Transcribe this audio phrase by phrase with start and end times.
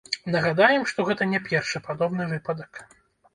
[0.35, 2.83] Нагадаем, што гэта не першы падобны выпадак.